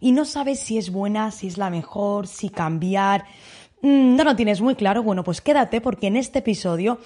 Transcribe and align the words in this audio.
y 0.00 0.12
no 0.12 0.24
sabes 0.24 0.60
si 0.60 0.78
es 0.78 0.90
buena, 0.90 1.30
si 1.30 1.46
es 1.46 1.58
la 1.58 1.70
mejor, 1.70 2.26
si 2.26 2.48
cambiar. 2.48 3.26
Mm, 3.82 4.16
no 4.16 4.24
lo 4.24 4.34
tienes 4.34 4.60
muy 4.60 4.74
claro. 4.74 5.02
Bueno, 5.02 5.22
pues 5.22 5.40
quédate 5.40 5.80
porque 5.80 6.06
en 6.08 6.16
este 6.16 6.40
episodio 6.40 6.98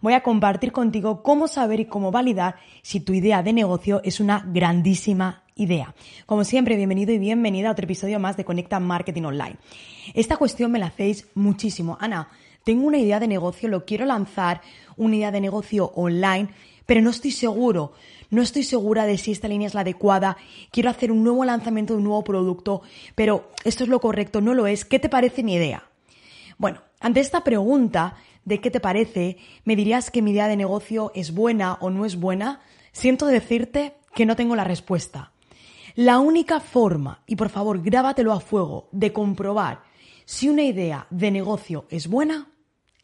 voy 0.00 0.14
a 0.14 0.22
compartir 0.22 0.72
contigo 0.72 1.22
cómo 1.22 1.48
saber 1.48 1.80
y 1.80 1.84
cómo 1.84 2.10
validar 2.10 2.56
si 2.82 3.00
tu 3.00 3.12
idea 3.12 3.42
de 3.42 3.52
negocio 3.52 4.00
es 4.04 4.20
una 4.20 4.44
grandísima 4.46 5.42
idea. 5.56 5.94
Como 6.24 6.44
siempre, 6.44 6.76
bienvenido 6.76 7.12
y 7.12 7.18
bienvenida 7.18 7.68
a 7.68 7.72
otro 7.72 7.84
episodio 7.84 8.18
más 8.18 8.36
de 8.36 8.44
Conecta 8.44 8.80
Marketing 8.80 9.24
Online. 9.24 9.56
Esta 10.14 10.36
cuestión 10.36 10.70
me 10.70 10.78
la 10.78 10.86
hacéis 10.86 11.26
muchísimo. 11.34 11.98
Ana, 12.00 12.28
tengo 12.64 12.86
una 12.86 12.98
idea 12.98 13.18
de 13.18 13.28
negocio, 13.28 13.68
lo 13.68 13.84
quiero 13.84 14.06
lanzar, 14.06 14.60
una 14.96 15.16
idea 15.16 15.30
de 15.30 15.40
negocio 15.40 15.90
online, 15.94 16.48
pero 16.88 17.02
no 17.02 17.10
estoy 17.10 17.32
seguro 17.32 17.92
no 18.30 18.42
estoy 18.42 18.62
segura 18.62 19.06
de 19.06 19.16
si 19.16 19.32
esta 19.32 19.48
línea 19.48 19.66
es 19.66 19.74
la 19.74 19.80
adecuada, 19.80 20.36
quiero 20.70 20.90
hacer 20.90 21.10
un 21.10 21.24
nuevo 21.24 21.44
lanzamiento 21.44 21.94
de 21.94 21.98
un 21.98 22.04
nuevo 22.04 22.24
producto, 22.24 22.82
pero 23.14 23.50
esto 23.64 23.84
es 23.84 23.88
lo 23.88 24.00
correcto, 24.00 24.40
no 24.40 24.54
lo 24.54 24.66
es, 24.66 24.84
¿qué 24.84 24.98
te 24.98 25.08
parece 25.08 25.42
mi 25.42 25.54
idea? 25.54 25.88
Bueno, 26.58 26.82
ante 27.00 27.20
esta 27.20 27.42
pregunta 27.42 28.16
de 28.44 28.60
qué 28.60 28.70
te 28.70 28.80
parece, 28.80 29.38
¿me 29.64 29.76
dirías 29.76 30.10
que 30.10 30.20
mi 30.20 30.32
idea 30.32 30.48
de 30.48 30.56
negocio 30.56 31.10
es 31.14 31.32
buena 31.32 31.78
o 31.80 31.90
no 31.90 32.04
es 32.04 32.16
buena? 32.16 32.60
Siento 32.92 33.26
decirte 33.26 33.94
que 34.14 34.26
no 34.26 34.36
tengo 34.36 34.56
la 34.56 34.64
respuesta. 34.64 35.32
La 35.94 36.18
única 36.18 36.60
forma, 36.60 37.22
y 37.26 37.36
por 37.36 37.48
favor 37.48 37.82
grábatelo 37.82 38.32
a 38.32 38.40
fuego, 38.40 38.88
de 38.92 39.12
comprobar 39.12 39.82
si 40.24 40.48
una 40.48 40.62
idea 40.62 41.06
de 41.10 41.30
negocio 41.30 41.86
es 41.88 42.08
buena, 42.08 42.48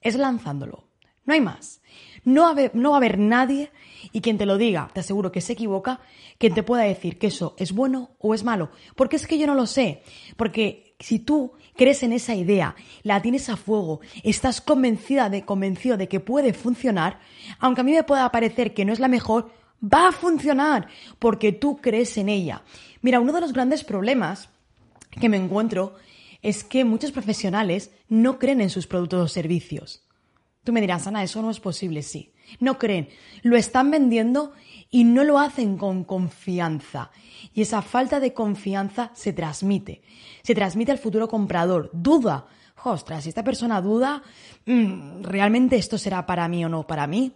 es 0.03 0.17
lanzándolo. 0.17 0.85
No 1.25 1.35
hay 1.35 1.41
más. 1.41 1.81
No, 2.25 2.55
va 2.55 2.95
a 2.95 2.97
haber 2.97 3.19
nadie 3.19 3.71
y 4.13 4.21
quien 4.21 4.39
te 4.39 4.47
lo 4.47 4.57
diga, 4.57 4.91
te 4.93 5.01
aseguro 5.01 5.31
que 5.31 5.41
se 5.41 5.53
equivoca, 5.53 6.01
quien 6.39 6.55
te 6.55 6.63
pueda 6.63 6.85
decir 6.85 7.19
que 7.19 7.27
eso 7.27 7.55
es 7.59 7.73
bueno 7.73 8.13
o 8.19 8.35
es 8.35 8.45
malo. 8.45 8.71
Porque 8.97 9.17
es 9.17 9.27
que 9.27 9.39
yo 9.39 9.47
no 9.47 9.55
lo 9.55 9.67
sé. 9.67 10.03
Porque 10.37 10.97
si 10.99 11.19
tú 11.19 11.53
crees 11.77 12.03
en 12.03 12.13
esa 12.13 12.35
idea, 12.35 12.77
la 13.03 13.21
tienes 13.21 13.49
a 13.49 13.57
fuego, 13.57 14.01
estás 14.23 14.61
convencida 14.61 15.29
de, 15.29 15.45
convencido 15.45 15.97
de 15.97 16.09
que 16.09 16.21
puede 16.21 16.55
funcionar, 16.55 17.21
aunque 17.59 17.83
a 17.83 17.85
mí 17.85 17.93
me 17.93 18.05
pueda 18.05 18.31
parecer 18.31 18.73
que 18.73 18.85
no 18.85 18.93
es 18.93 19.01
la 19.01 19.09
mejor, 19.09 19.51
va 19.83 20.09
a 20.09 20.13
funcionar 20.13 20.89
porque 21.19 21.53
tú 21.53 21.77
crees 21.77 22.17
en 22.17 22.29
ella. 22.29 22.63
Mira, 23.03 23.21
uno 23.21 23.33
de 23.33 23.41
los 23.41 23.53
grandes 23.53 23.85
problemas 23.85 24.49
que 25.11 25.29
me 25.29 25.37
encuentro 25.37 25.95
es 26.43 26.65
que 26.65 26.85
muchos 26.85 27.13
profesionales 27.13 27.91
no 28.09 28.39
creen 28.39 28.61
en 28.61 28.71
sus 28.71 28.87
productos 28.87 29.25
o 29.25 29.29
servicios. 29.29 30.04
Tú 30.65 30.73
me 30.73 30.81
dirás, 30.81 31.07
Ana, 31.07 31.23
eso 31.23 31.43
no 31.43 31.51
es 31.51 31.61
posible, 31.61 32.03
sí. 32.03 32.33
No 32.59 32.79
creen, 32.79 33.09
lo 33.43 33.57
están 33.57 33.91
vendiendo 33.91 34.53
y 34.91 35.05
no 35.05 35.25
lo 35.25 35.39
hacen 35.39 35.77
con 35.77 36.05
confianza. 36.05 37.11
Y 37.53 37.63
esa 37.63 37.83
falta 37.83 38.21
de 38.21 38.33
confianza 38.33 39.11
se 39.15 39.33
transmite. 39.33 40.03
Se 40.43 40.55
transmite 40.55 40.93
al 40.93 40.99
futuro 40.99 41.29
comprador. 41.29 41.91
Duda. 41.93 42.47
Ostras, 42.83 43.25
si 43.25 43.29
esta 43.31 43.45
persona 43.45 43.81
duda, 43.81 44.23
mm, 44.67 45.23
¿realmente 45.23 45.77
esto 45.77 45.97
será 45.99 46.27
para 46.27 46.49
mí 46.49 46.65
o 46.65 46.69
no 46.69 46.87
para 46.87 47.07
mí? 47.07 47.33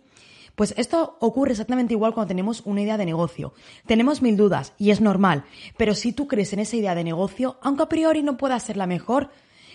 Pues 0.54 0.74
esto 0.76 1.16
ocurre 1.20 1.52
exactamente 1.52 1.94
igual 1.94 2.12
cuando 2.14 2.28
tenemos 2.28 2.62
una 2.64 2.82
idea 2.82 2.96
de 2.96 3.06
negocio. 3.06 3.54
Tenemos 3.86 4.22
mil 4.22 4.36
dudas 4.36 4.72
y 4.76 4.90
es 4.90 5.00
normal, 5.00 5.44
pero 5.76 5.94
si 5.94 6.12
tú 6.12 6.26
crees 6.26 6.52
en 6.52 6.58
esa 6.58 6.76
idea 6.76 6.96
de 6.96 7.04
negocio, 7.04 7.58
aunque 7.62 7.84
a 7.84 7.88
priori 7.88 8.22
no 8.22 8.36
pueda 8.36 8.58
ser 8.58 8.76
la 8.76 8.88
mejor, 8.88 9.30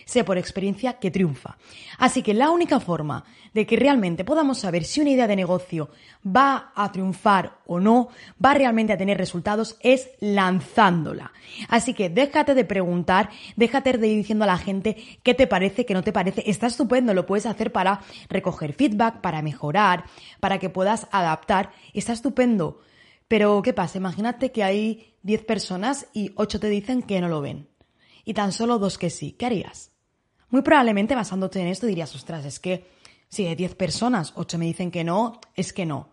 sé 0.05 0.23
por 0.23 0.37
experiencia 0.37 0.93
que 0.93 1.11
triunfa. 1.11 1.57
Así 1.97 2.21
que 2.21 2.33
la 2.33 2.49
única 2.49 2.79
forma 2.79 3.25
de 3.53 3.65
que 3.65 3.75
realmente 3.75 4.25
podamos 4.25 4.59
saber 4.59 4.83
si 4.83 5.01
una 5.01 5.11
idea 5.11 5.27
de 5.27 5.35
negocio 5.35 5.89
va 6.25 6.71
a 6.75 6.91
triunfar 6.91 7.59
o 7.65 7.79
no, 7.79 8.09
va 8.43 8.53
realmente 8.53 8.93
a 8.93 8.97
tener 8.97 9.17
resultados, 9.17 9.77
es 9.81 10.09
lanzándola. 10.19 11.31
Así 11.69 11.93
que 11.93 12.09
déjate 12.09 12.55
de 12.55 12.65
preguntar, 12.65 13.29
déjate 13.55 13.97
de 13.97 14.07
ir 14.07 14.17
diciendo 14.17 14.43
a 14.43 14.47
la 14.47 14.57
gente 14.57 14.97
qué 15.23 15.33
te 15.33 15.47
parece, 15.47 15.85
qué 15.85 15.93
no 15.93 16.03
te 16.03 16.13
parece. 16.13 16.43
Está 16.49 16.67
estupendo, 16.67 17.13
lo 17.13 17.25
puedes 17.25 17.45
hacer 17.45 17.71
para 17.71 18.01
recoger 18.29 18.73
feedback, 18.73 19.21
para 19.21 19.41
mejorar, 19.41 20.05
para 20.39 20.59
que 20.59 20.69
puedas 20.69 21.07
adaptar. 21.11 21.71
Está 21.93 22.13
estupendo. 22.13 22.79
Pero, 23.27 23.61
¿qué 23.61 23.73
pasa? 23.73 23.97
Imagínate 23.97 24.51
que 24.51 24.63
hay 24.63 25.15
10 25.23 25.45
personas 25.45 26.07
y 26.13 26.31
8 26.35 26.59
te 26.59 26.69
dicen 26.69 27.01
que 27.01 27.21
no 27.21 27.29
lo 27.29 27.41
ven. 27.41 27.67
Y 28.25 28.33
tan 28.33 28.51
solo 28.51 28.79
dos 28.79 28.97
que 28.97 29.09
sí. 29.09 29.33
¿Qué 29.33 29.45
harías? 29.45 29.92
Muy 30.53 30.61
probablemente 30.61 31.15
basándote 31.15 31.59
en 31.59 31.65
esto 31.65 31.87
dirías, 31.87 32.13
ostras, 32.13 32.45
es 32.45 32.59
que 32.59 32.85
si 33.27 33.43
de 33.43 33.55
10 33.55 33.73
personas, 33.73 34.33
8 34.35 34.59
me 34.59 34.65
dicen 34.65 34.91
que 34.91 35.03
no, 35.03 35.41
es 35.55 35.73
que 35.73 35.83
no. 35.83 36.09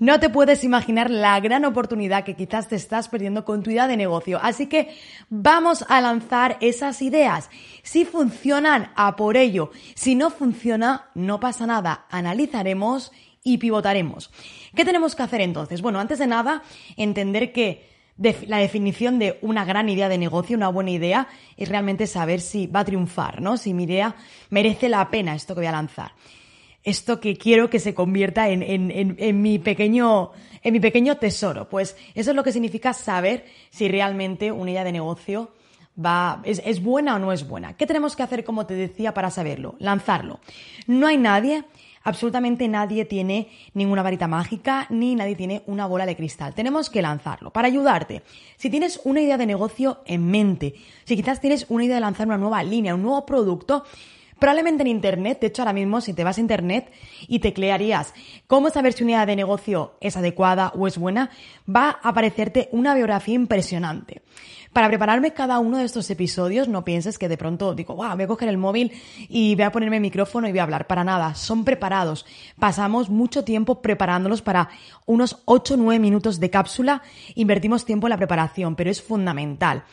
No 0.00 0.18
te 0.18 0.30
puedes 0.30 0.64
imaginar 0.64 1.10
la 1.10 1.38
gran 1.38 1.64
oportunidad 1.64 2.24
que 2.24 2.34
quizás 2.34 2.66
te 2.66 2.74
estás 2.74 3.08
perdiendo 3.08 3.44
con 3.44 3.62
tu 3.62 3.70
idea 3.70 3.86
de 3.86 3.96
negocio. 3.96 4.40
Así 4.42 4.66
que 4.66 4.96
vamos 5.30 5.84
a 5.88 6.00
lanzar 6.00 6.58
esas 6.60 7.02
ideas. 7.02 7.50
Si 7.84 8.04
funcionan, 8.04 8.90
a 8.96 9.14
por 9.14 9.36
ello. 9.36 9.70
Si 9.94 10.16
no 10.16 10.30
funciona, 10.30 11.10
no 11.14 11.38
pasa 11.38 11.66
nada. 11.68 12.06
Analizaremos 12.10 13.12
y 13.44 13.58
pivotaremos. 13.58 14.32
¿Qué 14.74 14.84
tenemos 14.84 15.14
que 15.14 15.22
hacer 15.22 15.40
entonces? 15.40 15.82
Bueno, 15.82 16.00
antes 16.00 16.18
de 16.18 16.26
nada, 16.26 16.64
entender 16.96 17.52
que 17.52 17.93
la 18.16 18.58
definición 18.58 19.18
de 19.18 19.38
una 19.42 19.64
gran 19.64 19.88
idea 19.88 20.08
de 20.08 20.18
negocio, 20.18 20.56
una 20.56 20.68
buena 20.68 20.90
idea, 20.90 21.28
es 21.56 21.68
realmente 21.68 22.06
saber 22.06 22.40
si 22.40 22.66
va 22.66 22.80
a 22.80 22.84
triunfar, 22.84 23.42
¿no? 23.42 23.56
Si 23.56 23.74
mi 23.74 23.84
idea 23.84 24.14
merece 24.50 24.88
la 24.88 25.10
pena 25.10 25.34
esto 25.34 25.54
que 25.54 25.60
voy 25.60 25.66
a 25.66 25.72
lanzar. 25.72 26.12
Esto 26.84 27.18
que 27.18 27.36
quiero 27.36 27.70
que 27.70 27.80
se 27.80 27.94
convierta 27.94 28.50
en, 28.50 28.62
en, 28.62 29.42
mi 29.42 29.58
pequeño, 29.58 30.32
en 30.62 30.72
mi 30.72 30.80
pequeño 30.80 31.16
tesoro. 31.16 31.68
Pues 31.68 31.96
eso 32.14 32.30
es 32.30 32.36
lo 32.36 32.44
que 32.44 32.52
significa 32.52 32.92
saber 32.92 33.46
si 33.70 33.88
realmente 33.88 34.52
una 34.52 34.70
idea 34.70 34.84
de 34.84 34.92
negocio 34.92 35.50
va, 35.98 36.42
es, 36.44 36.60
es 36.64 36.82
buena 36.82 37.16
o 37.16 37.18
no 37.18 37.32
es 37.32 37.48
buena. 37.48 37.74
¿Qué 37.74 37.86
tenemos 37.86 38.14
que 38.14 38.22
hacer, 38.22 38.44
como 38.44 38.66
te 38.66 38.74
decía, 38.74 39.14
para 39.14 39.30
saberlo? 39.30 39.76
Lanzarlo. 39.78 40.40
No 40.86 41.06
hay 41.06 41.16
nadie 41.16 41.64
absolutamente 42.04 42.68
nadie 42.68 43.04
tiene 43.04 43.48
ninguna 43.72 44.02
varita 44.02 44.28
mágica 44.28 44.86
ni 44.90 45.14
nadie 45.14 45.34
tiene 45.34 45.62
una 45.66 45.86
bola 45.86 46.06
de 46.06 46.14
cristal. 46.14 46.54
Tenemos 46.54 46.90
que 46.90 47.02
lanzarlo 47.02 47.50
para 47.50 47.66
ayudarte. 47.66 48.22
Si 48.56 48.70
tienes 48.70 49.00
una 49.04 49.20
idea 49.20 49.38
de 49.38 49.46
negocio 49.46 50.02
en 50.06 50.30
mente, 50.30 50.74
si 51.04 51.16
quizás 51.16 51.40
tienes 51.40 51.66
una 51.68 51.84
idea 51.84 51.96
de 51.96 52.02
lanzar 52.02 52.26
una 52.26 52.38
nueva 52.38 52.62
línea, 52.62 52.94
un 52.94 53.02
nuevo 53.02 53.26
producto, 53.26 53.84
Probablemente 54.38 54.82
en 54.82 54.88
Internet, 54.88 55.40
de 55.40 55.46
hecho 55.48 55.62
ahora 55.62 55.72
mismo 55.72 56.00
si 56.00 56.12
te 56.12 56.24
vas 56.24 56.38
a 56.38 56.40
Internet 56.40 56.90
y 57.28 57.38
teclearías 57.38 58.14
cómo 58.46 58.70
saber 58.70 58.92
si 58.92 59.04
una 59.04 59.12
idea 59.12 59.26
de 59.26 59.36
negocio 59.36 59.94
es 60.00 60.16
adecuada 60.16 60.72
o 60.76 60.86
es 60.86 60.98
buena, 60.98 61.30
va 61.68 61.98
a 62.02 62.08
aparecerte 62.08 62.68
una 62.72 62.94
biografía 62.94 63.34
impresionante. 63.34 64.22
Para 64.74 64.88
prepararme 64.88 65.32
cada 65.32 65.60
uno 65.60 65.78
de 65.78 65.84
estos 65.84 66.10
episodios, 66.10 66.66
no 66.66 66.84
pienses 66.84 67.16
que 67.16 67.28
de 67.28 67.36
pronto 67.36 67.76
digo, 67.76 67.94
wow, 67.94 68.16
voy 68.16 68.24
a 68.24 68.26
coger 68.26 68.48
el 68.48 68.58
móvil 68.58 68.90
y 69.28 69.54
voy 69.54 69.62
a 69.62 69.70
ponerme 69.70 69.96
el 69.96 70.02
micrófono 70.02 70.48
y 70.48 70.50
voy 70.50 70.58
a 70.58 70.64
hablar. 70.64 70.88
Para 70.88 71.04
nada, 71.04 71.36
son 71.36 71.64
preparados. 71.64 72.26
Pasamos 72.58 73.08
mucho 73.08 73.44
tiempo 73.44 73.80
preparándolos 73.80 74.42
para 74.42 74.70
unos 75.06 75.42
8 75.44 75.74
o 75.74 75.76
9 75.76 76.00
minutos 76.00 76.40
de 76.40 76.50
cápsula. 76.50 77.02
Invertimos 77.36 77.84
tiempo 77.84 78.08
en 78.08 78.10
la 78.10 78.16
preparación, 78.16 78.74
pero 78.74 78.90
es 78.90 79.00
fundamental 79.00 79.84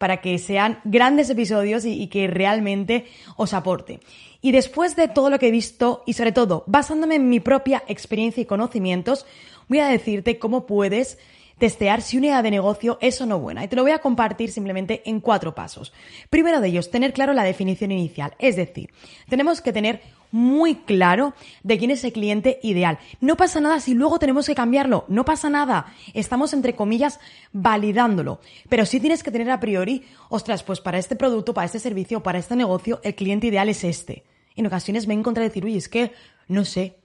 para 0.00 0.22
que 0.22 0.38
sean 0.38 0.80
grandes 0.84 1.28
episodios 1.28 1.84
y, 1.84 2.06
que 2.06 2.26
realmente 2.26 3.04
os 3.36 3.52
aporte. 3.52 4.00
Y 4.40 4.50
después 4.50 4.96
de 4.96 5.08
todo 5.08 5.28
lo 5.28 5.38
que 5.38 5.48
he 5.48 5.50
visto 5.50 6.02
y 6.06 6.14
sobre 6.14 6.32
todo 6.32 6.64
basándome 6.66 7.16
en 7.16 7.28
mi 7.28 7.38
propia 7.38 7.82
experiencia 7.86 8.40
y 8.40 8.46
conocimientos, 8.46 9.26
voy 9.68 9.80
a 9.80 9.88
decirte 9.88 10.38
cómo 10.38 10.64
puedes 10.64 11.18
testear 11.60 12.00
si 12.00 12.16
una 12.16 12.28
idea 12.28 12.42
de 12.42 12.50
negocio 12.50 12.98
es 13.00 13.20
o 13.20 13.26
no 13.26 13.38
buena. 13.38 13.62
Y 13.62 13.68
te 13.68 13.76
lo 13.76 13.82
voy 13.82 13.92
a 13.92 14.00
compartir 14.00 14.50
simplemente 14.50 15.02
en 15.04 15.20
cuatro 15.20 15.54
pasos. 15.54 15.92
Primero 16.30 16.60
de 16.60 16.68
ellos, 16.68 16.90
tener 16.90 17.12
claro 17.12 17.34
la 17.34 17.44
definición 17.44 17.92
inicial. 17.92 18.34
Es 18.38 18.56
decir, 18.56 18.90
tenemos 19.28 19.60
que 19.60 19.72
tener 19.72 20.00
muy 20.32 20.76
claro 20.76 21.34
de 21.62 21.76
quién 21.78 21.90
es 21.90 22.02
el 22.02 22.12
cliente 22.12 22.60
ideal. 22.62 22.98
No 23.20 23.36
pasa 23.36 23.60
nada 23.60 23.78
si 23.80 23.92
luego 23.92 24.18
tenemos 24.18 24.46
que 24.46 24.54
cambiarlo, 24.54 25.04
no 25.08 25.26
pasa 25.26 25.50
nada. 25.50 25.92
Estamos, 26.14 26.54
entre 26.54 26.74
comillas, 26.74 27.20
validándolo. 27.52 28.40
Pero 28.70 28.86
sí 28.86 28.98
tienes 28.98 29.22
que 29.22 29.30
tener 29.30 29.50
a 29.50 29.60
priori, 29.60 30.04
ostras, 30.30 30.62
pues 30.62 30.80
para 30.80 30.98
este 30.98 31.14
producto, 31.14 31.52
para 31.52 31.66
este 31.66 31.78
servicio, 31.78 32.22
para 32.22 32.38
este 32.38 32.56
negocio, 32.56 33.00
el 33.04 33.14
cliente 33.14 33.48
ideal 33.48 33.68
es 33.68 33.84
este. 33.84 34.24
En 34.56 34.66
ocasiones 34.66 35.06
me 35.06 35.12
he 35.12 35.18
encontrado 35.18 35.46
decir, 35.46 35.64
uy, 35.64 35.76
es 35.76 35.90
que 35.90 36.12
no 36.48 36.64
sé. 36.64 36.96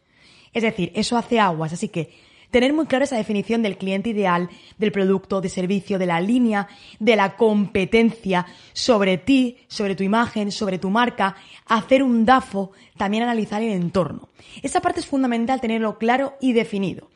Es 0.54 0.64
decir, 0.64 0.94
eso 0.96 1.18
hace 1.18 1.42
aguas, 1.42 1.74
así 1.74 1.90
que 1.90 2.14
tener 2.56 2.72
muy 2.72 2.86
claro 2.86 3.04
esa 3.04 3.18
definición 3.18 3.62
del 3.64 3.78
cliente 3.78 4.12
ideal, 4.12 4.50
del 4.78 4.94
producto, 4.94 5.42
de 5.42 5.50
servicio, 5.50 6.00
de 6.00 6.06
la 6.06 6.22
línea, 6.22 6.70
de 7.00 7.18
la 7.18 7.36
competencia 7.36 8.46
sobre 8.72 9.18
ti, 9.18 9.58
sobre 9.68 9.94
tu 9.94 10.04
imagen, 10.04 10.54
sobre 10.54 10.80
tu 10.80 10.90
marca, 10.90 11.36
hacer 11.66 12.02
un 12.02 12.24
DAFO, 12.24 12.72
también 12.96 13.24
analizar 13.24 13.62
el 13.62 13.74
entorno. 13.74 14.30
Esa 14.64 14.80
parte 14.80 15.02
es 15.02 15.06
fundamental 15.06 15.60
tenerlo 15.60 15.98
claro 15.98 16.36
y 16.40 16.54
definido. 16.54 17.10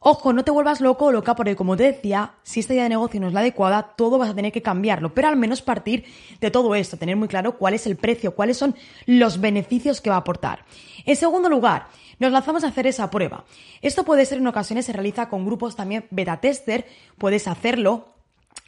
Ojo, 0.00 0.32
no 0.32 0.44
te 0.44 0.52
vuelvas 0.52 0.80
loco 0.80 1.06
o 1.06 1.12
loca 1.12 1.34
porque, 1.34 1.56
como 1.56 1.76
te 1.76 1.82
decía, 1.82 2.34
si 2.44 2.60
esta 2.60 2.72
idea 2.72 2.84
de 2.84 2.90
negocio 2.90 3.20
no 3.20 3.26
es 3.26 3.32
la 3.32 3.40
adecuada, 3.40 3.94
todo 3.96 4.16
vas 4.16 4.30
a 4.30 4.34
tener 4.34 4.52
que 4.52 4.62
cambiarlo. 4.62 5.12
Pero 5.12 5.26
al 5.26 5.36
menos 5.36 5.60
partir 5.60 6.04
de 6.40 6.50
todo 6.52 6.76
esto, 6.76 6.96
tener 6.96 7.16
muy 7.16 7.26
claro 7.26 7.58
cuál 7.58 7.74
es 7.74 7.84
el 7.86 7.96
precio, 7.96 8.34
cuáles 8.34 8.56
son 8.56 8.76
los 9.06 9.40
beneficios 9.40 10.00
que 10.00 10.10
va 10.10 10.16
a 10.16 10.20
aportar. 10.20 10.64
En 11.04 11.16
segundo 11.16 11.48
lugar, 11.48 11.88
nos 12.20 12.30
lanzamos 12.30 12.62
a 12.62 12.68
hacer 12.68 12.86
esa 12.86 13.10
prueba. 13.10 13.44
Esto 13.82 14.04
puede 14.04 14.24
ser 14.24 14.38
en 14.38 14.46
ocasiones, 14.46 14.86
se 14.86 14.92
realiza 14.92 15.28
con 15.28 15.44
grupos 15.44 15.74
también 15.74 16.06
beta 16.10 16.40
tester, 16.40 16.86
puedes 17.16 17.48
hacerlo 17.48 18.17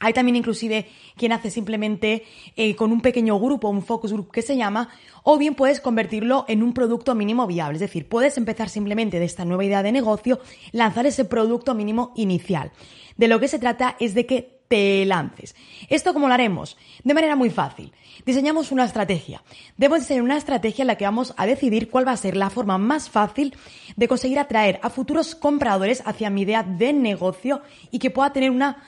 hay 0.00 0.14
también 0.14 0.36
inclusive 0.36 0.88
quien 1.16 1.32
hace 1.32 1.50
simplemente 1.50 2.24
eh, 2.56 2.74
con 2.74 2.90
un 2.90 3.02
pequeño 3.02 3.38
grupo, 3.38 3.68
un 3.68 3.82
focus 3.82 4.12
group 4.12 4.32
que 4.32 4.42
se 4.42 4.56
llama, 4.56 4.88
o 5.22 5.36
bien 5.38 5.54
puedes 5.54 5.80
convertirlo 5.80 6.46
en 6.48 6.62
un 6.62 6.72
producto 6.72 7.14
mínimo 7.14 7.46
viable. 7.46 7.76
Es 7.76 7.80
decir, 7.80 8.08
puedes 8.08 8.38
empezar 8.38 8.70
simplemente 8.70 9.18
de 9.18 9.26
esta 9.26 9.44
nueva 9.44 9.64
idea 9.64 9.82
de 9.82 9.92
negocio, 9.92 10.40
lanzar 10.72 11.06
ese 11.06 11.26
producto 11.26 11.74
mínimo 11.74 12.12
inicial. 12.16 12.72
De 13.16 13.28
lo 13.28 13.38
que 13.38 13.48
se 13.48 13.58
trata 13.58 13.96
es 14.00 14.14
de 14.14 14.24
que 14.24 14.60
te 14.70 15.04
lances. 15.04 15.56
¿Esto 15.88 16.14
cómo 16.14 16.28
lo 16.28 16.34
haremos? 16.34 16.78
De 17.02 17.12
manera 17.12 17.34
muy 17.34 17.50
fácil. 17.50 17.92
Diseñamos 18.24 18.70
una 18.70 18.84
estrategia. 18.84 19.42
Debemos 19.76 20.00
diseñar 20.00 20.22
una 20.22 20.36
estrategia 20.36 20.84
en 20.84 20.86
la 20.86 20.96
que 20.96 21.04
vamos 21.04 21.34
a 21.36 21.44
decidir 21.44 21.90
cuál 21.90 22.06
va 22.06 22.12
a 22.12 22.16
ser 22.16 22.36
la 22.36 22.50
forma 22.50 22.78
más 22.78 23.10
fácil 23.10 23.56
de 23.96 24.08
conseguir 24.08 24.38
atraer 24.38 24.78
a 24.82 24.88
futuros 24.88 25.34
compradores 25.34 26.02
hacia 26.06 26.30
mi 26.30 26.42
idea 26.42 26.62
de 26.62 26.92
negocio 26.92 27.62
y 27.90 27.98
que 27.98 28.10
pueda 28.10 28.32
tener 28.32 28.52
una 28.52 28.84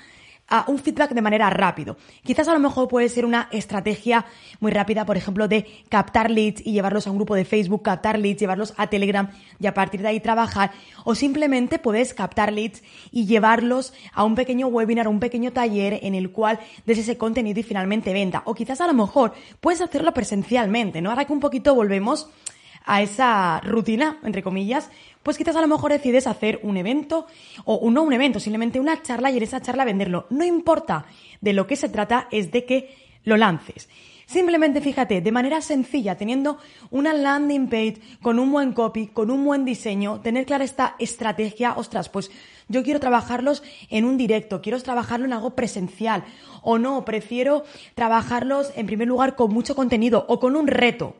un 0.69 0.78
feedback 0.78 1.12
de 1.12 1.22
manera 1.22 1.50
rápido. 1.50 1.96
Quizás 2.25 2.49
a 2.49 2.52
lo 2.52 2.58
mejor 2.58 2.88
puede 2.88 3.08
ser 3.08 3.25
una 3.25 3.49
estrategia 3.52 4.26
muy 4.60 4.70
rápida, 4.70 5.06
por 5.06 5.16
ejemplo, 5.16 5.49
de 5.49 5.66
captar 5.88 6.31
leads 6.31 6.60
y 6.64 6.72
llevarlos 6.72 7.06
a 7.06 7.10
un 7.10 7.16
grupo 7.16 7.34
de 7.34 7.44
Facebook, 7.44 7.82
captar 7.82 8.19
leads, 8.19 8.40
llevarlos 8.40 8.75
a 8.76 8.88
Telegram 8.88 9.31
y 9.58 9.66
a 9.66 9.75
partir 9.75 10.02
de 10.02 10.08
ahí 10.08 10.20
trabajar. 10.20 10.72
O 11.04 11.14
simplemente 11.14 11.78
puedes 11.78 12.14
captar 12.14 12.52
leads 12.52 12.82
y 13.10 13.26
llevarlos 13.26 13.94
a 14.12 14.25
un 14.25 14.34
pequeño 14.34 14.66
webinar, 14.69 15.08
un 15.08 15.20
pequeño 15.20 15.52
taller 15.52 16.00
en 16.02 16.14
el 16.14 16.31
cual 16.31 16.60
des 16.87 16.99
ese 16.99 17.16
contenido 17.16 17.60
y 17.60 17.62
finalmente 17.62 18.12
venta. 18.12 18.43
O 18.44 18.54
quizás 18.54 18.81
a 18.81 18.87
lo 18.87 18.94
mejor 18.94 19.32
puedes 19.60 19.81
hacerlo 19.81 20.12
presencialmente, 20.12 21.00
¿no? 21.00 21.10
Ahora 21.10 21.25
que 21.25 21.32
un 21.32 21.40
poquito 21.40 21.75
volvemos 21.75 22.28
a 22.84 23.02
esa 23.02 23.61
rutina, 23.61 24.19
entre 24.23 24.43
comillas, 24.43 24.90
pues 25.23 25.38
quizás 25.38 25.56
a 25.56 25.61
lo 25.61 25.69
mejor 25.69 25.93
decides 25.93 26.26
hacer 26.26 26.61
un 26.62 26.76
evento 26.76 27.26
o 27.64 27.90
no 27.90 28.02
un 28.02 28.12
evento, 28.12 28.40
simplemente 28.40 28.81
una 28.81 29.02
charla 29.02 29.31
y 29.31 29.37
en 29.37 29.43
esa 29.43 29.61
charla 29.61 29.84
venderlo. 29.84 30.26
No 30.31 30.44
importa, 30.44 31.06
de 31.40 31.52
lo 31.52 31.67
que 31.67 31.76
se 31.76 31.88
trata 31.88 32.29
es 32.31 32.50
de 32.50 32.64
que 32.64 32.94
lo 33.25 33.37
lances. 33.37 33.88
Simplemente 34.26 34.81
fíjate, 34.81 35.20
de 35.20 35.31
manera 35.32 35.61
sencilla, 35.61 36.17
teniendo 36.17 36.58
una 36.90 37.12
landing 37.12 37.69
page 37.69 38.00
con 38.23 38.38
un 38.38 38.50
buen 38.50 38.73
copy, 38.73 39.08
con 39.08 39.31
un 39.31 39.44
buen 39.44 39.64
diseño, 39.64 40.20
tener 40.20 40.46
clara 40.46 40.64
esta 40.64 40.96
estrategia, 40.99 41.75
ostras, 41.75 42.08
pues 42.08 42.31
yo 42.69 42.82
quiero 42.82 42.99
trabajarlos 42.99 43.62
en 43.90 44.06
un 44.06 44.17
directo, 44.17 44.62
quiero 44.62 44.81
trabajarlo 44.81 45.26
en 45.26 45.35
algo 45.35 45.55
presencial, 45.55 46.25
o 46.62 46.78
no, 46.78 47.05
prefiero 47.05 47.64
trabajarlos 47.94 48.73
en 48.75 48.87
primer 48.87 49.08
lugar 49.08 49.37
con 49.37 49.52
mucho 49.52 49.75
contenido 49.76 50.25
o 50.28 50.40
con 50.40 50.56
un 50.56 50.67
reto 50.67 51.17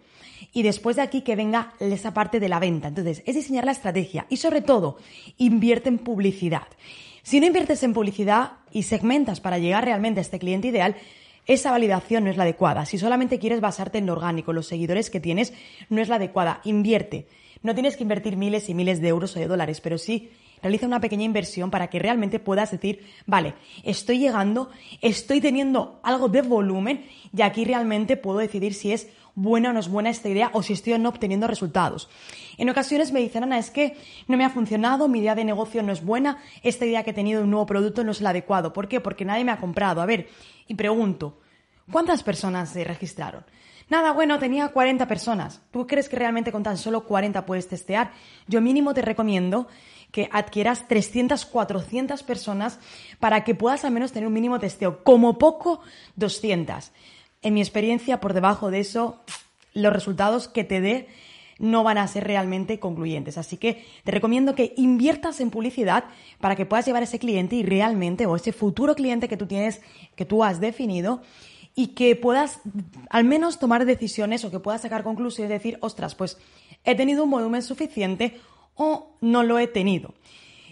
y 0.53 0.63
después 0.63 0.97
de 0.97 1.03
aquí 1.03 1.23
que 1.23 1.37
venga 1.37 1.75
esa 1.81 2.15
parte 2.15 2.41
de 2.41 2.49
la 2.49 2.61
venta. 2.61 2.89
Entonces, 2.89 3.23
es 3.27 3.35
diseñar 3.35 3.65
la 3.65 3.73
estrategia 3.73 4.27
y 4.29 4.37
sobre 4.37 4.61
todo, 4.61 4.99
invierte 5.39 5.89
en 5.89 5.99
publicidad. 5.99 6.69
Si 7.23 7.41
no 7.41 7.47
inviertes 7.47 7.83
en 7.83 7.95
publicidad 7.95 8.53
y 8.73 8.83
segmentas 8.83 9.41
para 9.41 9.59
llegar 9.59 9.85
realmente 9.85 10.21
a 10.21 10.23
este 10.23 10.39
cliente 10.39 10.69
ideal, 10.69 10.97
esa 11.47 11.71
validación 11.71 12.25
no 12.25 12.31
es 12.31 12.37
la 12.37 12.45
adecuada. 12.45 12.87
Si 12.87 12.99
solamente 12.99 13.39
quieres 13.39 13.61
basarte 13.61 13.99
en 13.99 14.07
lo 14.07 14.13
orgánico, 14.13 14.53
los 14.53 14.67
seguidores 14.67 15.11
que 15.11 15.21
tienes, 15.21 15.53
no 15.89 16.01
es 16.01 16.09
la 16.09 16.17
adecuada. 16.17 16.61
Invierte. 16.65 17.27
No 17.63 17.75
tienes 17.75 17.97
que 17.97 18.03
invertir 18.03 18.37
miles 18.37 18.69
y 18.69 18.75
miles 18.75 19.01
de 19.01 19.09
euros 19.09 19.37
o 19.37 19.41
de 19.41 19.47
dólares, 19.47 19.81
pero 19.81 19.99
sí 19.99 20.31
realiza 20.63 20.87
una 20.87 21.01
pequeña 21.01 21.25
inversión 21.25 21.71
para 21.71 21.89
que 21.89 21.99
realmente 21.99 22.39
puedas 22.39 22.71
decir, 22.71 23.05
vale, 23.27 23.55
estoy 23.83 24.19
llegando, 24.19 24.71
estoy 25.01 25.41
teniendo 25.41 26.01
algo 26.03 26.29
de 26.29 26.43
volumen 26.43 27.05
y 27.37 27.43
aquí 27.43 27.65
realmente 27.65 28.17
puedo 28.17 28.39
decidir 28.39 28.75
si 28.75 28.93
es 28.93 29.09
buena 29.35 29.71
o 29.71 29.73
no 29.73 29.81
es 29.81 29.89
buena 29.89 30.11
esta 30.11 30.29
idea 30.29 30.51
o 30.53 30.63
si 30.63 30.73
estoy 30.73 30.99
no 30.99 31.09
obteniendo 31.09 31.47
resultados. 31.47 32.09
En 32.59 32.69
ocasiones 32.69 33.13
me 33.13 33.21
dicen, 33.21 33.45
Ana, 33.45 33.59
es 33.59 33.71
que 33.71 33.97
no 34.29 34.37
me 34.37 34.45
ha 34.45 34.51
funcionado, 34.51 35.09
mi 35.09 35.21
idea 35.21 35.35
de 35.35 35.45
negocio 35.45 35.83
no 35.83 35.93
es 35.93 36.05
buena, 36.05 36.39
esta 36.63 36.85
idea 36.85 37.03
que 37.03 37.11
he 37.11 37.15
tenido 37.15 37.41
de 37.41 37.45
un 37.45 37.51
nuevo 37.51 37.67
producto 37.67 38.05
no 38.05 38.13
es 38.13 38.21
el 38.21 38.27
adecuado. 38.27 38.73
¿Por 38.73 38.89
qué? 38.89 39.01
Porque 39.01 39.25
nadie 39.25 39.45
me 39.45 39.53
ha 39.53 39.59
comprado. 39.59 40.03
A 40.03 40.07
ver, 40.07 40.29
y 40.69 40.75
pregunto, 40.75 41.41
¿cuántas 41.91 42.23
personas 42.23 42.71
se 42.71 42.85
registraron? 42.85 43.45
Nada, 43.89 44.13
bueno, 44.13 44.39
tenía 44.39 44.69
40 44.69 45.07
personas. 45.07 45.61
¿Tú 45.71 45.87
crees 45.87 46.09
que 46.09 46.17
realmente 46.17 46.53
con 46.53 46.63
tan 46.63 46.79
solo 46.79 47.05
40 47.05 47.45
puedes 47.45 47.69
testear? 47.69 48.13
Yo 48.47 48.61
mínimo 48.61 48.95
te 48.95 49.03
recomiendo 49.03 49.67
que 50.13 50.29
adquieras 50.31 50.87
300, 50.89 51.47
400 51.47 52.23
personas 52.23 52.79
para 53.19 53.45
que 53.45 53.55
puedas 53.55 53.85
al 53.85 53.93
menos 53.93 54.13
tener 54.13 54.27
un 54.27 54.33
mínimo 54.35 54.61
testeo. 54.61 55.03
Como 55.03 55.39
poco, 55.39 55.81
200 56.17 56.93
en 57.43 57.55
mi 57.55 57.61
experiencia, 57.61 58.21
por 58.21 58.35
debajo 58.35 58.71
de 58.71 58.81
eso, 58.81 59.21
los 59.75 59.93
resultados 59.93 60.49
que 60.49 60.65
te 60.65 60.81
dé 60.81 61.09
no 61.59 61.85
van 61.85 61.99
a 61.99 62.09
ser 62.09 62.25
realmente 62.25 62.81
concluyentes. 62.81 63.39
Así 63.39 63.57
que 63.57 63.85
te 64.05 64.11
recomiendo 64.11 64.55
que 64.55 64.75
inviertas 64.77 65.41
en 65.41 65.51
publicidad 65.51 66.05
para 66.41 66.57
que 66.57 66.67
puedas 66.67 66.87
llevar 66.87 67.03
a 67.03 67.05
ese 67.05 67.19
cliente 67.19 67.57
y 67.57 67.63
realmente, 67.63 68.27
o 68.27 68.37
ese 68.37 68.53
futuro 68.53 68.95
cliente 68.95 69.29
que 69.29 69.37
tú 69.37 69.47
tienes, 69.47 69.81
que 70.17 70.25
tú 70.25 70.43
has 70.43 70.61
definido, 70.61 71.23
y 71.75 71.89
que 71.89 72.17
puedas 72.17 72.61
al 73.09 73.25
menos 73.25 73.59
tomar 73.59 73.85
decisiones 73.87 74.45
o 74.45 74.51
que 74.51 74.61
puedas 74.61 74.83
sacar 74.83 75.03
conclusiones 75.03 75.51
y 75.51 75.55
decir, 75.55 75.79
ostras, 75.81 76.15
pues 76.15 76.39
he 76.85 76.95
tenido 76.95 77.25
un 77.25 77.31
volumen 77.31 77.63
suficiente 77.63 78.41
o 78.75 79.17
no 79.21 79.43
lo 79.43 79.59
he 79.59 79.67
tenido. 79.67 80.15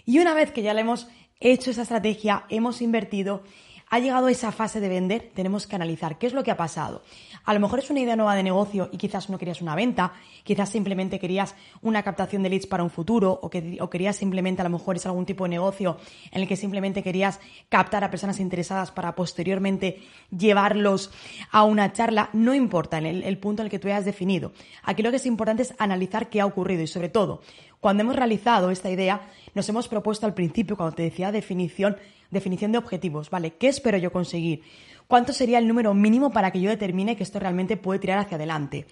Y 0.05 0.19
una 0.19 0.33
vez 0.33 0.51
que 0.51 0.61
ya 0.61 0.73
le 0.73 0.81
hemos 0.81 1.07
hecho 1.39 1.71
esa 1.71 1.83
estrategia, 1.83 2.45
hemos 2.49 2.81
invertido 2.81 3.43
ha 3.91 3.99
llegado 3.99 4.29
esa 4.29 4.53
fase 4.53 4.79
de 4.79 4.87
vender, 4.87 5.31
tenemos 5.35 5.67
que 5.67 5.75
analizar 5.75 6.17
qué 6.17 6.25
es 6.25 6.33
lo 6.33 6.43
que 6.43 6.51
ha 6.51 6.55
pasado. 6.55 7.03
A 7.43 7.53
lo 7.53 7.59
mejor 7.59 7.79
es 7.79 7.89
una 7.89 7.99
idea 7.99 8.15
nueva 8.15 8.35
de 8.35 8.43
negocio 8.43 8.87
y 8.89 8.97
quizás 8.97 9.29
no 9.29 9.37
querías 9.37 9.61
una 9.61 9.75
venta, 9.75 10.13
quizás 10.45 10.69
simplemente 10.69 11.19
querías 11.19 11.55
una 11.81 12.01
captación 12.01 12.41
de 12.41 12.49
leads 12.49 12.67
para 12.67 12.83
un 12.83 12.89
futuro 12.89 13.37
o, 13.41 13.49
que, 13.49 13.77
o 13.81 13.89
querías 13.89 14.15
simplemente, 14.15 14.61
a 14.61 14.63
lo 14.63 14.69
mejor 14.69 14.95
es 14.95 15.05
algún 15.05 15.25
tipo 15.25 15.43
de 15.43 15.49
negocio 15.49 15.97
en 16.31 16.41
el 16.41 16.47
que 16.47 16.55
simplemente 16.55 17.03
querías 17.03 17.41
captar 17.67 18.05
a 18.05 18.09
personas 18.09 18.39
interesadas 18.39 18.91
para 18.91 19.13
posteriormente 19.13 20.01
llevarlos 20.29 21.11
a 21.51 21.63
una 21.63 21.91
charla. 21.91 22.29
No 22.31 22.53
importa 22.53 22.97
el, 22.99 23.23
el 23.23 23.37
punto 23.39 23.61
en 23.61 23.65
el 23.65 23.71
que 23.71 23.79
tú 23.79 23.89
hayas 23.89 24.05
definido. 24.05 24.53
Aquí 24.83 25.03
lo 25.03 25.09
que 25.11 25.17
es 25.17 25.25
importante 25.25 25.63
es 25.63 25.73
analizar 25.79 26.29
qué 26.29 26.39
ha 26.39 26.45
ocurrido 26.45 26.81
y 26.81 26.87
sobre 26.87 27.09
todo, 27.09 27.41
cuando 27.81 28.01
hemos 28.03 28.15
realizado 28.15 28.69
esta 28.69 28.89
idea, 28.89 29.21
nos 29.55 29.67
hemos 29.67 29.87
propuesto 29.87 30.25
al 30.25 30.33
principio, 30.35 30.77
cuando 30.77 30.95
te 30.95 31.03
decía 31.03 31.31
definición, 31.31 31.97
definición 32.29 32.71
de 32.71 32.77
objetivos, 32.77 33.29
¿vale? 33.31 33.55
¿Qué 33.55 33.67
espero 33.67 33.97
yo 33.97 34.11
conseguir? 34.11 34.61
¿Cuánto 35.07 35.33
sería 35.33 35.57
el 35.57 35.67
número 35.67 35.93
mínimo 35.93 36.31
para 36.31 36.51
que 36.51 36.61
yo 36.61 36.69
determine 36.69 37.17
que 37.17 37.23
esto 37.23 37.39
realmente 37.39 37.75
puede 37.77 37.99
tirar 37.99 38.19
hacia 38.19 38.37
adelante? 38.37 38.85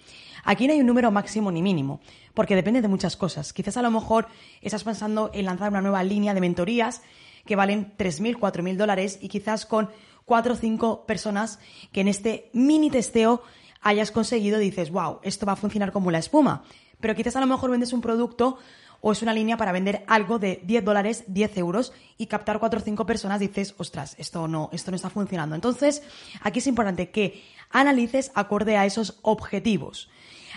Aquí 0.44 0.66
no 0.66 0.72
hay 0.72 0.80
un 0.80 0.86
número 0.86 1.10
máximo 1.10 1.52
ni 1.52 1.62
mínimo, 1.62 2.00
porque 2.34 2.56
depende 2.56 2.82
de 2.82 2.88
muchas 2.88 3.16
cosas. 3.16 3.52
Quizás 3.52 3.76
a 3.76 3.82
lo 3.82 3.92
mejor 3.92 4.26
estás 4.60 4.84
pensando 4.84 5.30
en 5.32 5.46
lanzar 5.46 5.70
una 5.70 5.80
nueva 5.80 6.02
línea 6.02 6.34
de 6.34 6.40
mentorías 6.40 7.02
que 7.46 7.56
valen 7.56 7.94
3.000, 7.96 8.38
4.000 8.38 8.76
dólares 8.76 9.18
y 9.22 9.28
quizás 9.28 9.66
con 9.66 9.88
4 10.24 10.52
o 10.52 10.56
5 10.56 11.06
personas 11.06 11.60
que 11.92 12.00
en 12.00 12.08
este 12.08 12.50
mini 12.52 12.90
testeo 12.90 13.42
hayas 13.80 14.10
conseguido, 14.10 14.58
dices, 14.58 14.90
wow, 14.90 15.20
esto 15.22 15.46
va 15.46 15.52
a 15.52 15.56
funcionar 15.56 15.92
como 15.92 16.10
la 16.10 16.18
espuma. 16.18 16.64
Pero 17.00 17.14
quizás 17.14 17.36
a 17.36 17.40
lo 17.40 17.46
mejor 17.46 17.70
vendes 17.70 17.92
un 17.92 18.00
producto 18.00 18.58
o 19.00 19.12
es 19.12 19.22
una 19.22 19.32
línea 19.32 19.56
para 19.56 19.72
vender 19.72 20.04
algo 20.06 20.38
de 20.38 20.60
10 20.64 20.84
dólares, 20.84 21.24
10 21.26 21.56
euros 21.58 21.92
y 22.18 22.26
captar 22.26 22.58
4 22.58 22.80
o 22.80 22.82
5 22.82 23.06
personas, 23.06 23.40
dices, 23.40 23.74
ostras, 23.78 24.14
esto 24.18 24.46
no, 24.46 24.68
esto 24.72 24.90
no 24.90 24.96
está 24.96 25.10
funcionando. 25.10 25.54
Entonces, 25.54 26.02
aquí 26.42 26.58
es 26.58 26.66
importante 26.66 27.10
que 27.10 27.42
analices 27.70 28.30
acorde 28.34 28.76
a 28.76 28.84
esos 28.84 29.18
objetivos. 29.22 30.10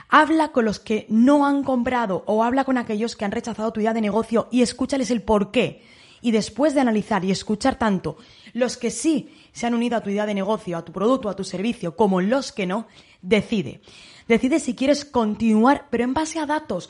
Habla 0.09 0.51
con 0.51 0.65
los 0.65 0.79
que 0.79 1.05
no 1.09 1.45
han 1.45 1.63
comprado 1.63 2.23
o 2.27 2.43
habla 2.43 2.65
con 2.65 2.77
aquellos 2.77 3.15
que 3.15 3.25
han 3.25 3.31
rechazado 3.31 3.71
tu 3.71 3.79
idea 3.79 3.93
de 3.93 4.01
negocio 4.01 4.47
y 4.51 4.61
escúchales 4.61 5.09
el 5.11 5.21
por 5.21 5.51
qué. 5.51 5.81
Y 6.21 6.31
después 6.31 6.73
de 6.73 6.81
analizar 6.81 7.23
y 7.25 7.31
escuchar 7.31 7.75
tanto 7.75 8.17
los 8.53 8.77
que 8.77 8.91
sí 8.91 9.33
se 9.51 9.67
han 9.67 9.73
unido 9.73 9.97
a 9.97 10.01
tu 10.01 10.09
idea 10.09 10.25
de 10.25 10.33
negocio, 10.33 10.77
a 10.77 10.85
tu 10.85 10.91
producto, 10.91 11.29
a 11.29 11.35
tu 11.35 11.43
servicio, 11.43 11.95
como 11.95 12.21
los 12.21 12.51
que 12.51 12.65
no, 12.65 12.87
decide. 13.21 13.81
Decide 14.27 14.59
si 14.59 14.75
quieres 14.75 15.05
continuar, 15.05 15.87
pero 15.89 16.03
en 16.03 16.13
base 16.13 16.39
a 16.39 16.45
datos 16.45 16.89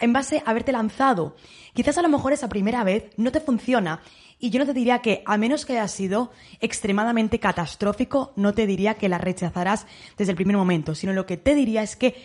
en 0.00 0.12
base 0.12 0.42
a 0.44 0.50
haberte 0.50 0.72
lanzado. 0.72 1.36
Quizás 1.74 1.98
a 1.98 2.02
lo 2.02 2.08
mejor 2.08 2.32
esa 2.32 2.48
primera 2.48 2.84
vez 2.84 3.10
no 3.16 3.32
te 3.32 3.40
funciona 3.40 4.00
y 4.38 4.50
yo 4.50 4.58
no 4.58 4.66
te 4.66 4.74
diría 4.74 5.00
que, 5.00 5.22
a 5.24 5.38
menos 5.38 5.64
que 5.64 5.74
haya 5.74 5.88
sido 5.88 6.32
extremadamente 6.60 7.38
catastrófico, 7.38 8.32
no 8.36 8.52
te 8.54 8.66
diría 8.66 8.94
que 8.94 9.08
la 9.08 9.18
rechazarás 9.18 9.86
desde 10.18 10.32
el 10.32 10.36
primer 10.36 10.56
momento, 10.56 10.94
sino 10.94 11.12
lo 11.12 11.26
que 11.26 11.36
te 11.36 11.54
diría 11.54 11.82
es 11.82 11.94
que 11.94 12.16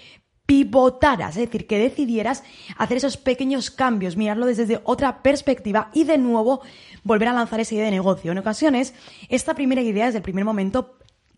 pivotaras, 0.48 1.36
es 1.36 1.46
decir, 1.46 1.68
que 1.68 1.78
decidieras 1.78 2.44
hacer 2.78 2.98
esos 2.98 3.18
pequeños 3.18 3.70
cambios, 3.70 4.16
mirarlo 4.16 4.46
desde 4.46 4.80
otra 4.86 5.22
perspectiva 5.22 5.92
y 5.94 6.06
de 6.06 6.18
nuevo 6.18 6.62
volver 7.04 7.28
a 7.28 7.34
lanzar 7.34 7.60
esa 7.60 7.76
idea 7.76 7.86
de 7.86 7.92
negocio. 7.92 8.32
En 8.32 8.38
ocasiones, 8.38 8.94
esta 9.30 9.54
primera 9.54 9.82
idea 9.82 10.06
desde 10.06 10.20
el 10.20 10.24
primer 10.24 10.46
momento 10.46 10.98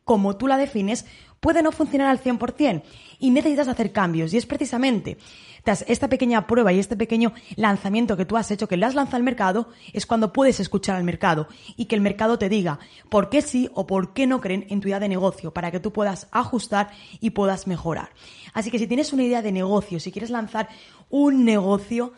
como 0.09 0.37
tú 0.37 0.47
la 0.47 0.57
defines, 0.57 1.05
puede 1.39 1.61
no 1.61 1.71
funcionar 1.71 2.07
al 2.07 2.19
100% 2.19 2.81
y 3.19 3.29
necesitas 3.29 3.67
hacer 3.67 3.91
cambios. 3.91 4.33
Y 4.33 4.37
es 4.37 4.47
precisamente 4.47 5.19
tras 5.63 5.85
esta 5.87 6.09
pequeña 6.09 6.47
prueba 6.47 6.73
y 6.73 6.79
este 6.79 6.97
pequeño 6.97 7.31
lanzamiento 7.57 8.17
que 8.17 8.25
tú 8.25 8.35
has 8.35 8.49
hecho, 8.49 8.67
que 8.67 8.75
le 8.75 8.87
has 8.87 8.95
lanzado 8.95 9.17
al 9.17 9.23
mercado, 9.23 9.69
es 9.93 10.07
cuando 10.07 10.33
puedes 10.33 10.59
escuchar 10.59 10.95
al 10.95 11.03
mercado 11.03 11.47
y 11.77 11.85
que 11.85 11.93
el 11.93 12.01
mercado 12.01 12.39
te 12.39 12.49
diga 12.49 12.79
por 13.11 13.29
qué 13.29 13.43
sí 13.43 13.69
o 13.75 13.85
por 13.85 14.13
qué 14.13 14.25
no 14.25 14.41
creen 14.41 14.65
en 14.71 14.81
tu 14.81 14.87
idea 14.87 14.99
de 14.99 15.09
negocio 15.09 15.53
para 15.53 15.69
que 15.69 15.79
tú 15.79 15.93
puedas 15.93 16.27
ajustar 16.31 16.89
y 17.19 17.29
puedas 17.29 17.67
mejorar. 17.67 18.09
Así 18.55 18.71
que 18.71 18.79
si 18.79 18.87
tienes 18.87 19.13
una 19.13 19.21
idea 19.21 19.43
de 19.43 19.51
negocio, 19.51 19.99
si 19.99 20.11
quieres 20.11 20.31
lanzar 20.31 20.69
un 21.11 21.45
negocio, 21.45 22.13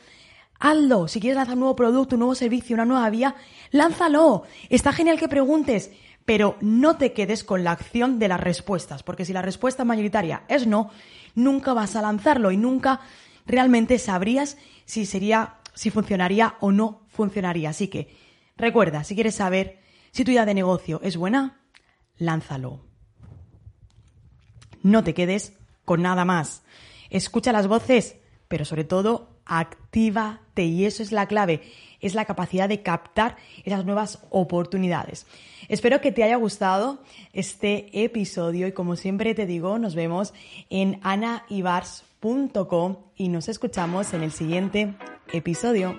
hazlo. 0.59 1.09
Si 1.09 1.19
quieres 1.19 1.35
lanzar 1.35 1.55
un 1.55 1.59
nuevo 1.59 1.75
producto, 1.75 2.15
un 2.15 2.19
nuevo 2.19 2.35
servicio, 2.35 2.73
una 2.73 2.85
nueva 2.85 3.09
vía, 3.09 3.35
lánzalo. 3.71 4.43
Está 4.69 4.93
genial 4.93 5.19
que 5.19 5.27
preguntes 5.27 5.91
pero 6.25 6.57
no 6.61 6.97
te 6.97 7.13
quedes 7.13 7.43
con 7.43 7.63
la 7.63 7.71
acción 7.71 8.19
de 8.19 8.27
las 8.27 8.39
respuestas, 8.39 9.03
porque 9.03 9.25
si 9.25 9.33
la 9.33 9.41
respuesta 9.41 9.85
mayoritaria 9.85 10.43
es 10.47 10.67
no, 10.67 10.91
nunca 11.35 11.73
vas 11.73 11.95
a 11.95 12.01
lanzarlo 12.01 12.51
y 12.51 12.57
nunca 12.57 13.01
realmente 13.45 13.97
sabrías 13.99 14.57
si 14.85 15.05
sería, 15.05 15.55
si 15.73 15.89
funcionaría 15.89 16.55
o 16.59 16.71
no 16.71 17.01
funcionaría. 17.07 17.69
Así 17.69 17.87
que 17.87 18.15
recuerda, 18.57 19.03
si 19.03 19.15
quieres 19.15 19.35
saber 19.35 19.79
si 20.11 20.23
tu 20.23 20.31
idea 20.31 20.45
de 20.45 20.53
negocio 20.53 20.99
es 21.03 21.17
buena, 21.17 21.61
lánzalo. 22.17 22.85
No 24.83 25.03
te 25.03 25.13
quedes 25.13 25.53
con 25.85 26.01
nada 26.01 26.25
más. 26.25 26.63
Escucha 27.09 27.51
las 27.51 27.67
voces, 27.67 28.15
pero 28.47 28.65
sobre 28.65 28.83
todo 28.83 29.39
actívate 29.45 30.63
y 30.63 30.85
eso 30.85 31.03
es 31.03 31.11
la 31.11 31.27
clave 31.27 31.61
es 32.01 32.15
la 32.15 32.25
capacidad 32.25 32.67
de 32.67 32.81
captar 32.81 33.37
esas 33.63 33.85
nuevas 33.85 34.19
oportunidades. 34.29 35.25
Espero 35.69 36.01
que 36.01 36.11
te 36.11 36.23
haya 36.23 36.35
gustado 36.35 37.01
este 37.33 38.03
episodio 38.03 38.67
y 38.67 38.73
como 38.73 38.95
siempre 38.95 39.33
te 39.35 39.45
digo, 39.45 39.79
nos 39.79 39.95
vemos 39.95 40.33
en 40.69 40.99
anaibars.com 41.03 42.97
y 43.15 43.29
nos 43.29 43.47
escuchamos 43.47 44.13
en 44.13 44.23
el 44.23 44.31
siguiente 44.31 44.93
episodio. 45.31 45.95